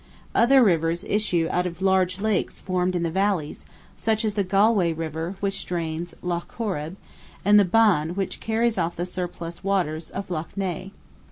Other 0.33 0.63
rivers 0.63 1.03
issue 1.03 1.47
out 1.51 1.67
of 1.67 1.79
large 1.79 2.19
lakes 2.19 2.59
formed 2.59 2.95
in 2.95 3.03
the 3.03 3.11
valleys, 3.11 3.67
such 3.95 4.25
as 4.25 4.33
the 4.33 4.43
Galway 4.43 4.93
river 4.93 5.35
which 5.41 5.63
drains 5.63 6.15
Lough 6.23 6.41
Corrib, 6.47 6.95
and 7.45 7.59
the 7.59 7.65
Bann 7.65 8.15
which 8.15 8.39
carries 8.39 8.79
off 8.79 8.95
the 8.95 9.05
surplus 9.05 9.63
waters 9.63 10.09
of 10.09 10.31
Lough 10.31 10.47
Neagh 10.55 10.85
(Nay). 10.89 10.91